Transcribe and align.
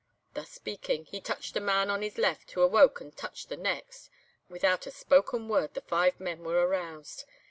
"Thus 0.33 0.49
speaking 0.49 1.05
he 1.05 1.21
touched 1.21 1.53
the 1.53 1.59
man 1.59 1.91
on 1.91 2.01
his 2.01 2.17
left, 2.17 2.49
who 2.53 2.63
awoke 2.63 3.01
and 3.01 3.15
touched 3.15 3.49
the 3.49 3.55
next. 3.55 4.09
Without 4.49 4.87
a 4.87 4.91
spoken 4.91 5.47
word 5.47 5.75
the 5.75 5.81
five 5.81 6.19
men 6.19 6.43
were 6.43 6.57
aroused. 6.65 7.25